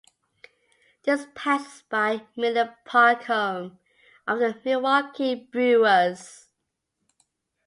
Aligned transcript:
This 1.03 1.27
passes 1.35 1.83
by 1.87 2.25
Miller 2.35 2.75
Park, 2.85 3.25
home 3.25 3.77
of 4.27 4.39
the 4.39 4.59
Milwaukee 4.65 5.35
Brewers. 5.35 6.47